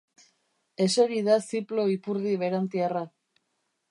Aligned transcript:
Eseri 0.85 1.19
da 1.27 1.35
ziplo 1.51 1.85
ipurdi 1.97 2.33
berantiarra. 2.45 3.07